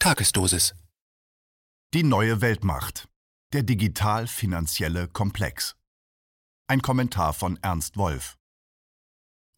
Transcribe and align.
Tagesdosis. 0.00 0.76
Die 1.92 2.04
neue 2.04 2.40
Weltmacht. 2.40 3.08
Der 3.52 3.64
digital-finanzielle 3.64 5.08
Komplex. 5.08 5.74
Ein 6.68 6.82
Kommentar 6.82 7.32
von 7.32 7.58
Ernst 7.62 7.96
Wolf. 7.96 8.36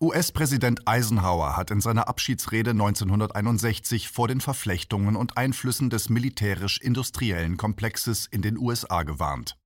US-Präsident 0.00 0.88
Eisenhower 0.88 1.58
hat 1.58 1.71
in 1.71 1.82
seiner 1.82 2.08
Abschiedsrede 2.08 2.71
1961 2.71 4.08
vor 4.08 4.29
den 4.29 4.40
Verflechtungen 4.40 5.14
und 5.14 5.36
Einflüssen 5.36 5.90
des 5.90 6.08
militärisch-industriellen 6.08 7.59
Komplexes 7.59 8.27
in 8.27 8.41
den 8.41 8.57
USA 8.57 9.02
gewarnt. 9.02 9.59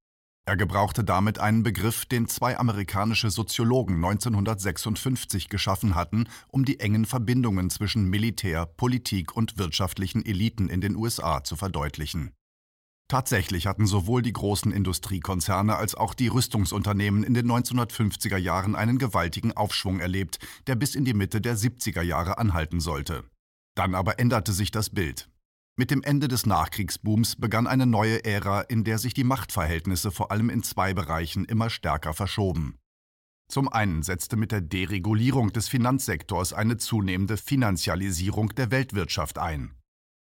Er 0.47 0.59
gebrauchte 0.59 1.05
damit 1.05 1.39
einen 1.39 1.63
Begriff, 1.63 2.05
den 2.05 2.29
zwei 2.29 2.59
amerikanische 2.59 3.31
Soziologen 3.31 3.97
1956 3.97 5.49
geschaffen 5.49 5.95
hatten, 5.95 6.29
um 6.49 6.67
die 6.67 6.81
engen 6.81 7.07
Verbindungen 7.07 7.71
zwischen 7.71 8.11
Militär, 8.11 8.67
Politik 8.67 9.35
und 9.35 9.57
wirtschaftlichen 9.57 10.25
Eliten 10.25 10.69
in 10.69 10.83
den 10.83 10.97
USA 10.97 11.43
zu 11.43 11.57
verdeutlichen. 11.57 12.33
Tatsächlich 13.09 13.67
hatten 13.67 13.87
sowohl 13.87 14.21
die 14.21 14.33
großen 14.33 14.71
Industriekonzerne 14.71 15.77
als 15.77 15.95
auch 15.95 16.13
die 16.13 16.29
Rüstungsunternehmen 16.29 17.25
in 17.25 17.33
den 17.33 17.51
1950er 17.51 18.39
Jahren 18.39 18.75
einen 18.75 18.99
gewaltigen 18.99 19.53
Aufschwung 19.53 20.01
erlebt, 20.01 20.39
der 20.67 20.75
bis 20.75 20.95
in 20.95 21.07
die 21.07 21.15
Mitte 21.15 21.41
der 21.41 21.57
70er 21.57 22.03
Jahre 22.03 22.37
anhalten 22.39 22.81
sollte. 22.81 23.25
Dann 23.75 23.95
aber 23.95 24.19
änderte 24.19 24.53
sich 24.53 24.71
das 24.71 24.91
Bild. 24.91 25.29
Mit 25.77 25.91
dem 25.91 26.05
Ende 26.05 26.29
des 26.29 26.47
Nachkriegsbooms 26.47 27.35
begann 27.35 27.67
eine 27.67 27.85
neue 27.85 28.25
Ära, 28.25 28.61
in 28.61 28.85
der 28.85 28.99
sich 28.99 29.13
die 29.13 29.25
Machtverhältnisse 29.25 30.13
vor 30.13 30.31
allem 30.31 30.49
in 30.49 30.63
zwei 30.63 30.95
Bereichen 30.95 31.45
immer 31.45 31.69
stärker 31.69 32.15
verschoben. 32.15 32.79
Zum 33.49 33.69
einen 33.69 34.05
setzte 34.05 34.37
mit 34.37 34.53
der 34.53 34.61
Deregulierung 34.61 35.53
des 35.53 35.69
Finanzsektors 35.69 36.53
eine 36.53 36.77
zunehmende 36.77 37.37
Finanzialisierung 37.37 38.51
der 38.51 38.71
Weltwirtschaft 38.71 39.39
ein. 39.39 39.75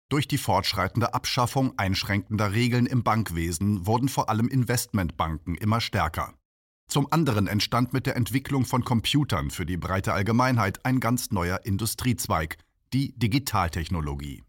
Durch 0.09 0.27
die 0.27 0.39
fortschreitende 0.39 1.13
Abschaffung 1.13 1.79
einschränkender 1.79 2.53
Regeln 2.53 2.87
im 2.87 3.03
Bankwesen 3.03 3.87
wurden 3.87 4.09
vor 4.09 4.31
allem 4.31 4.49
Investmentbanken 4.49 5.55
immer 5.57 5.83
stärker. 5.83 6.35
Zum 6.89 7.13
anderen 7.13 7.47
entstand 7.47 7.93
mit 7.93 8.07
der 8.07 8.17
Entwicklung 8.17 8.65
von 8.65 8.85
Computern 8.85 9.51
für 9.51 9.67
die 9.67 9.77
breite 9.77 10.15
Allgemeinheit 10.15 10.85
ein 10.87 10.99
ganz 10.99 11.31
neuer 11.31 11.61
Industriezweig, 11.65 12.57
die 12.93 13.13
Digitaltechnologie. 13.19 14.43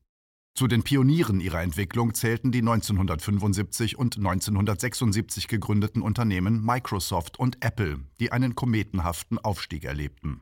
Zu 0.55 0.67
den 0.67 0.83
Pionieren 0.83 1.39
ihrer 1.39 1.63
Entwicklung 1.63 2.13
zählten 2.13 2.51
die 2.51 2.59
1975 2.59 3.97
und 3.97 4.17
1976 4.17 5.47
gegründeten 5.47 6.03
Unternehmen 6.03 6.63
Microsoft 6.63 7.39
und 7.39 7.65
Apple, 7.65 8.01
die 8.19 8.31
einen 8.31 8.53
kometenhaften 8.53 9.39
Aufstieg 9.39 9.83
erlebten. 9.83 10.41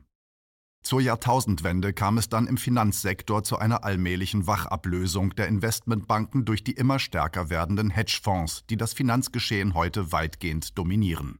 Zur 0.82 1.00
Jahrtausendwende 1.00 1.94
kam 1.94 2.18
es 2.18 2.28
dann 2.28 2.46
im 2.46 2.58
Finanzsektor 2.58 3.42
zu 3.42 3.56
einer 3.56 3.84
allmählichen 3.84 4.46
Wachablösung 4.46 5.34
der 5.34 5.48
Investmentbanken 5.48 6.44
durch 6.44 6.62
die 6.62 6.72
immer 6.72 6.98
stärker 6.98 7.48
werdenden 7.48 7.88
Hedgefonds, 7.88 8.66
die 8.68 8.76
das 8.76 8.92
Finanzgeschehen 8.92 9.72
heute 9.72 10.12
weitgehend 10.12 10.76
dominieren. 10.76 11.38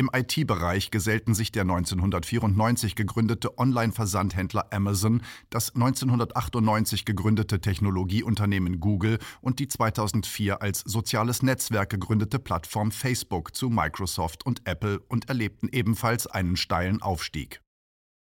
Im 0.00 0.08
IT-Bereich 0.14 0.90
gesellten 0.90 1.34
sich 1.34 1.52
der 1.52 1.64
1994 1.64 2.96
gegründete 2.96 3.58
Online-Versandhändler 3.58 4.72
Amazon, 4.72 5.20
das 5.50 5.74
1998 5.74 7.04
gegründete 7.04 7.60
Technologieunternehmen 7.60 8.80
Google 8.80 9.18
und 9.42 9.58
die 9.58 9.68
2004 9.68 10.62
als 10.62 10.80
soziales 10.86 11.42
Netzwerk 11.42 11.90
gegründete 11.90 12.38
Plattform 12.38 12.92
Facebook 12.92 13.54
zu 13.54 13.68
Microsoft 13.68 14.46
und 14.46 14.66
Apple 14.66 15.00
und 15.00 15.28
erlebten 15.28 15.68
ebenfalls 15.70 16.26
einen 16.26 16.56
steilen 16.56 17.02
Aufstieg. 17.02 17.60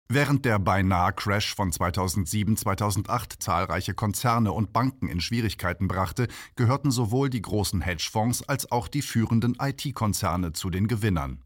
Während 0.10 0.44
der 0.44 0.60
beinahe 0.60 1.14
Crash 1.14 1.56
von 1.56 1.72
2007-2008 1.72 3.40
zahlreiche 3.40 3.94
Konzerne 3.94 4.52
und 4.52 4.74
Banken 4.74 5.08
in 5.08 5.22
Schwierigkeiten 5.22 5.88
brachte, 5.88 6.28
gehörten 6.58 6.92
sowohl 6.92 7.30
die 7.30 7.42
großen 7.42 7.80
Hedgefonds 7.80 8.44
als 8.44 8.70
auch 8.74 8.90
die 8.90 9.04
führenden 9.04 9.56
IT-Konzerne 9.58 10.52
zu 10.52 10.70
den 10.70 10.90
Gewinnern. 10.90 11.42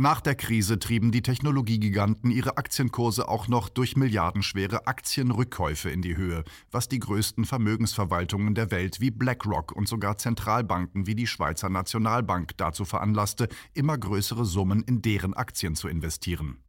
Nach 0.00 0.20
der 0.20 0.36
Krise 0.36 0.78
trieben 0.78 1.10
die 1.10 1.22
Technologiegiganten 1.22 2.30
ihre 2.30 2.56
Aktienkurse 2.56 3.26
auch 3.26 3.48
noch 3.48 3.68
durch 3.68 3.96
milliardenschwere 3.96 4.86
Aktienrückkäufe 4.86 5.90
in 5.90 6.02
die 6.02 6.16
Höhe, 6.16 6.44
was 6.70 6.88
die 6.88 7.00
größten 7.00 7.44
Vermögensverwaltungen 7.44 8.54
der 8.54 8.70
Welt 8.70 9.00
wie 9.00 9.10
BlackRock 9.10 9.72
und 9.72 9.88
sogar 9.88 10.16
Zentralbanken 10.16 11.08
wie 11.08 11.16
die 11.16 11.26
Schweizer 11.26 11.68
Nationalbank 11.68 12.56
dazu 12.58 12.84
veranlasste, 12.84 13.48
immer 13.74 13.98
größere 13.98 14.44
Summen 14.44 14.84
in 14.84 15.02
deren 15.02 15.34
Aktien 15.34 15.74
zu 15.74 15.88
investieren. 15.88 16.62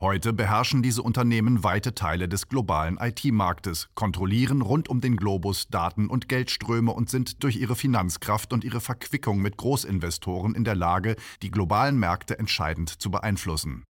Heute 0.00 0.32
beherrschen 0.32 0.80
diese 0.80 1.02
Unternehmen 1.02 1.64
weite 1.64 1.92
Teile 1.92 2.28
des 2.28 2.48
globalen 2.48 2.98
IT-Marktes, 2.98 3.88
kontrollieren 3.96 4.62
rund 4.62 4.88
um 4.88 5.00
den 5.00 5.16
Globus 5.16 5.66
Daten 5.70 6.06
und 6.06 6.28
Geldströme 6.28 6.92
und 6.92 7.10
sind 7.10 7.42
durch 7.42 7.56
ihre 7.56 7.74
Finanzkraft 7.74 8.52
und 8.52 8.62
ihre 8.62 8.80
Verquickung 8.80 9.42
mit 9.42 9.56
Großinvestoren 9.56 10.54
in 10.54 10.62
der 10.62 10.76
Lage, 10.76 11.16
die 11.42 11.50
globalen 11.50 11.98
Märkte 11.98 12.38
entscheidend 12.38 12.90
zu 12.90 13.10
beeinflussen. 13.10 13.82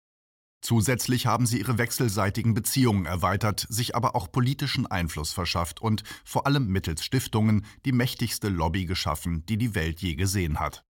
Zusätzlich 0.62 1.26
haben 1.26 1.44
sie 1.44 1.58
ihre 1.58 1.76
wechselseitigen 1.76 2.54
Beziehungen 2.54 3.04
erweitert, 3.04 3.66
sich 3.68 3.94
aber 3.94 4.16
auch 4.16 4.32
politischen 4.32 4.86
Einfluss 4.86 5.34
verschafft 5.34 5.82
und, 5.82 6.04
vor 6.24 6.46
allem 6.46 6.68
mittels 6.68 7.04
Stiftungen, 7.04 7.66
die 7.84 7.92
mächtigste 7.92 8.48
Lobby 8.48 8.86
geschaffen, 8.86 9.44
die 9.44 9.58
die 9.58 9.74
Welt 9.74 10.00
je 10.00 10.14
gesehen 10.14 10.58
hat. 10.58 10.87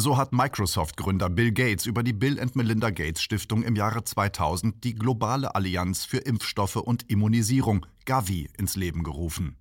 So 0.00 0.16
hat 0.16 0.32
Microsoft-Gründer 0.32 1.28
Bill 1.28 1.50
Gates 1.50 1.84
über 1.84 2.04
die 2.04 2.12
Bill 2.12 2.38
and 2.38 2.54
Melinda 2.54 2.90
Gates 2.90 3.20
Stiftung 3.20 3.64
im 3.64 3.74
Jahre 3.74 4.04
2000 4.04 4.84
die 4.84 4.94
Globale 4.94 5.56
Allianz 5.56 6.04
für 6.04 6.18
Impfstoffe 6.18 6.76
und 6.76 7.10
Immunisierung, 7.10 7.84
Gavi, 8.04 8.48
ins 8.56 8.76
Leben 8.76 9.02
gerufen. 9.02 9.56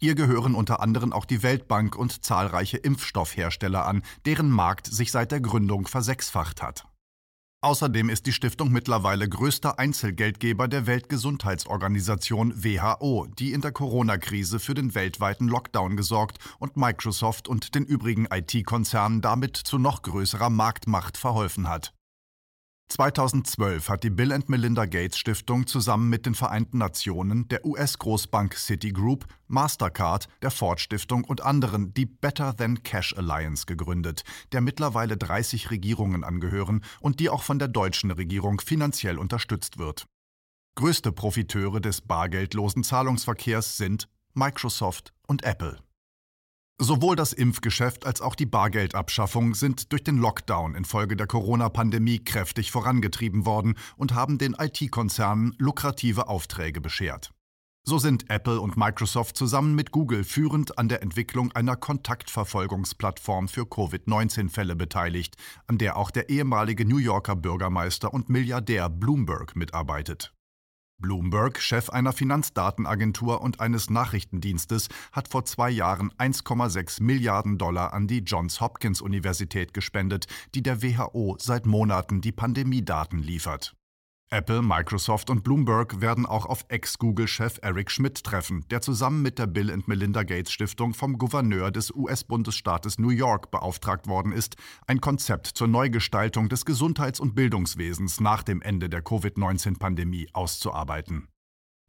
Ihr 0.00 0.16
gehören 0.16 0.56
unter 0.56 0.80
anderem 0.80 1.12
auch 1.12 1.24
die 1.24 1.44
Weltbank 1.44 1.94
und 1.94 2.24
zahlreiche 2.24 2.78
Impfstoffhersteller 2.78 3.86
an, 3.86 4.02
deren 4.24 4.50
Markt 4.50 4.88
sich 4.88 5.12
seit 5.12 5.30
der 5.30 5.40
Gründung 5.40 5.86
versechsfacht 5.86 6.62
hat. 6.62 6.88
Außerdem 7.62 8.10
ist 8.10 8.26
die 8.26 8.32
Stiftung 8.32 8.70
mittlerweile 8.70 9.28
größter 9.28 9.78
Einzelgeldgeber 9.78 10.68
der 10.68 10.86
Weltgesundheitsorganisation 10.86 12.52
WHO, 12.62 13.26
die 13.38 13.52
in 13.52 13.62
der 13.62 13.72
Corona-Krise 13.72 14.60
für 14.60 14.74
den 14.74 14.94
weltweiten 14.94 15.48
Lockdown 15.48 15.96
gesorgt 15.96 16.38
und 16.58 16.76
Microsoft 16.76 17.48
und 17.48 17.74
den 17.74 17.84
übrigen 17.84 18.26
IT-Konzernen 18.30 19.22
damit 19.22 19.56
zu 19.56 19.78
noch 19.78 20.02
größerer 20.02 20.50
Marktmacht 20.50 21.16
verholfen 21.16 21.68
hat. 21.68 21.95
2012 22.88 23.88
hat 23.88 24.04
die 24.04 24.10
Bill 24.10 24.38
Melinda 24.46 24.86
Gates 24.86 25.18
Stiftung 25.18 25.66
zusammen 25.66 26.08
mit 26.08 26.24
den 26.24 26.34
Vereinten 26.36 26.78
Nationen, 26.78 27.48
der 27.48 27.64
US-Großbank 27.64 28.54
Citigroup, 28.54 29.26
Mastercard, 29.48 30.28
der 30.40 30.52
Ford 30.52 30.80
Stiftung 30.80 31.24
und 31.24 31.40
anderen 31.40 31.92
die 31.94 32.06
Better 32.06 32.56
Than 32.56 32.84
Cash 32.84 33.16
Alliance 33.16 33.66
gegründet, 33.66 34.22
der 34.52 34.60
mittlerweile 34.60 35.16
30 35.16 35.70
Regierungen 35.70 36.22
angehören 36.22 36.84
und 37.00 37.18
die 37.18 37.28
auch 37.28 37.42
von 37.42 37.58
der 37.58 37.68
deutschen 37.68 38.12
Regierung 38.12 38.60
finanziell 38.60 39.18
unterstützt 39.18 39.78
wird. 39.78 40.06
Größte 40.76 41.10
Profiteure 41.10 41.80
des 41.80 42.02
bargeldlosen 42.02 42.84
Zahlungsverkehrs 42.84 43.76
sind 43.76 44.08
Microsoft 44.34 45.12
und 45.26 45.42
Apple. 45.42 45.78
Sowohl 46.78 47.16
das 47.16 47.32
Impfgeschäft 47.32 48.04
als 48.04 48.20
auch 48.20 48.34
die 48.34 48.44
Bargeldabschaffung 48.44 49.54
sind 49.54 49.92
durch 49.92 50.04
den 50.04 50.18
Lockdown 50.18 50.74
infolge 50.74 51.16
der 51.16 51.26
Corona-Pandemie 51.26 52.18
kräftig 52.22 52.70
vorangetrieben 52.70 53.46
worden 53.46 53.78
und 53.96 54.14
haben 54.14 54.36
den 54.36 54.52
IT-Konzernen 54.52 55.54
lukrative 55.56 56.28
Aufträge 56.28 56.82
beschert. 56.82 57.32
So 57.82 57.98
sind 57.98 58.28
Apple 58.28 58.60
und 58.60 58.76
Microsoft 58.76 59.38
zusammen 59.38 59.74
mit 59.74 59.90
Google 59.90 60.22
führend 60.22 60.76
an 60.76 60.90
der 60.90 61.02
Entwicklung 61.02 61.50
einer 61.52 61.76
Kontaktverfolgungsplattform 61.76 63.48
für 63.48 63.64
Covid-19-Fälle 63.64 64.76
beteiligt, 64.76 65.36
an 65.66 65.78
der 65.78 65.96
auch 65.96 66.10
der 66.10 66.28
ehemalige 66.28 66.84
New 66.84 66.98
Yorker 66.98 67.36
Bürgermeister 67.36 68.12
und 68.12 68.28
Milliardär 68.28 68.90
Bloomberg 68.90 69.56
mitarbeitet. 69.56 70.35
Bloomberg, 70.98 71.60
Chef 71.60 71.90
einer 71.90 72.12
Finanzdatenagentur 72.12 73.40
und 73.40 73.60
eines 73.60 73.90
Nachrichtendienstes, 73.90 74.88
hat 75.12 75.28
vor 75.28 75.44
zwei 75.44 75.70
Jahren 75.70 76.10
1,6 76.18 77.02
Milliarden 77.02 77.58
Dollar 77.58 77.92
an 77.92 78.06
die 78.06 78.20
Johns 78.20 78.60
Hopkins 78.60 79.00
Universität 79.00 79.74
gespendet, 79.74 80.26
die 80.54 80.62
der 80.62 80.82
WHO 80.82 81.36
seit 81.38 81.66
Monaten 81.66 82.20
die 82.20 82.32
Pandemiedaten 82.32 83.18
liefert. 83.18 83.74
Apple, 84.30 84.60
Microsoft 84.60 85.30
und 85.30 85.44
Bloomberg 85.44 86.00
werden 86.00 86.26
auch 86.26 86.46
auf 86.46 86.64
Ex-Google-Chef 86.66 87.60
Eric 87.62 87.92
Schmidt 87.92 88.24
treffen, 88.24 88.64
der 88.70 88.80
zusammen 88.80 89.22
mit 89.22 89.38
der 89.38 89.46
Bill 89.46 89.72
Melinda 89.86 90.24
Gates 90.24 90.50
Stiftung 90.50 90.94
vom 90.94 91.16
Gouverneur 91.16 91.70
des 91.70 91.94
US-Bundesstaates 91.94 92.98
New 92.98 93.10
York 93.10 93.52
beauftragt 93.52 94.08
worden 94.08 94.32
ist, 94.32 94.56
ein 94.88 95.00
Konzept 95.00 95.46
zur 95.46 95.68
Neugestaltung 95.68 96.48
des 96.48 96.64
Gesundheits- 96.64 97.20
und 97.20 97.36
Bildungswesens 97.36 98.18
nach 98.18 98.42
dem 98.42 98.62
Ende 98.62 98.88
der 98.88 99.00
Covid-19-Pandemie 99.00 100.28
auszuarbeiten. 100.32 101.28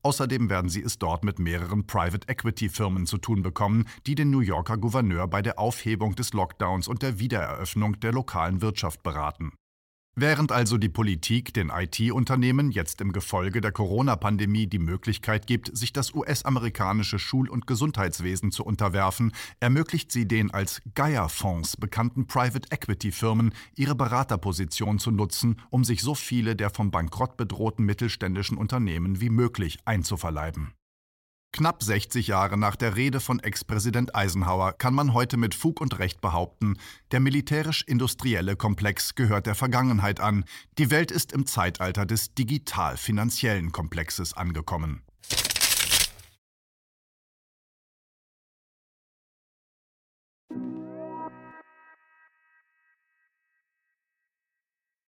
Außerdem 0.04 0.48
werden 0.52 0.70
sie 0.70 0.84
es 0.84 1.00
dort 1.00 1.24
mit 1.24 1.40
mehreren 1.40 1.88
Private 1.88 2.28
Equity 2.28 2.70
Firmen 2.70 3.08
zu 3.08 3.18
tun 3.18 3.42
bekommen, 3.42 3.86
die 4.06 4.14
den 4.14 4.30
New 4.30 4.42
Yorker 4.42 4.78
Gouverneur 4.78 5.28
bei 5.28 5.42
der 5.42 5.58
Aufhebung 5.58 6.14
des 6.14 6.34
Lockdowns 6.34 6.88
und 6.88 7.02
der 7.02 7.18
Wiedereröffnung 7.18 8.00
der 8.00 8.12
lokalen 8.12 8.62
Wirtschaft 8.62 9.02
beraten. 9.02 9.54
Während 10.20 10.52
also 10.52 10.80
die 10.80 10.90
Politik 10.90 11.54
den 11.54 11.70
IT-Unternehmen 11.70 12.72
jetzt 12.72 13.02
im 13.02 13.12
Gefolge 13.12 13.62
der 13.62 13.72
Corona-Pandemie 13.72 14.66
die 14.66 14.80
Möglichkeit 14.80 15.46
gibt, 15.46 15.78
sich 15.78 15.94
das 15.94 16.16
US-amerikanische 16.16 17.20
Schul- 17.20 17.52
und 17.52 17.68
Gesundheitswesen 17.68 18.52
zu 18.52 18.66
unterwerfen, 18.66 19.32
ermöglicht 19.60 20.12
sie 20.12 20.28
den 20.28 20.50
als 20.50 20.82
Gaia-Fonds 20.96 21.78
bekannten 21.78 22.26
Private 22.26 22.68
Equity-Firmen, 22.72 23.54
ihre 23.76 23.94
Beraterposition 23.94 24.98
zu 24.98 25.12
nutzen, 25.12 25.62
um 25.70 25.84
sich 25.84 26.02
so 26.02 26.16
viele 26.16 26.56
der 26.56 26.72
vom 26.72 26.90
Bankrott 26.90 27.38
bedrohten 27.38 27.86
mittelständischen 27.86 28.58
Unternehmen 28.58 29.22
wie 29.22 29.30
möglich 29.30 29.78
einzuverleiben. 29.86 30.74
Knapp 31.54 31.82
60 31.82 32.28
Jahre 32.28 32.58
nach 32.58 32.76
der 32.76 32.96
Rede 32.96 33.20
von 33.20 33.40
Ex-Präsident 33.40 34.16
Eisenhower 34.16 34.74
kann 34.74 34.94
man 34.94 35.14
heute 35.14 35.38
mit 35.38 35.56
Fug 35.56 35.82
und 35.82 35.98
Recht 35.98 36.22
behaupten, 36.22 36.78
der 37.12 37.20
militärisch-industrielle 37.20 38.56
Komplex 38.56 39.16
gehört 39.16 39.48
der 39.48 39.56
Vergangenheit 39.56 40.20
an. 40.20 40.46
Die 40.78 40.92
Welt 40.92 41.10
ist 41.10 41.32
im 41.32 41.46
Zeitalter 41.46 42.06
des 42.06 42.34
digital-finanziellen 42.36 43.72
Komplexes 43.72 44.34
angekommen. 44.34 45.02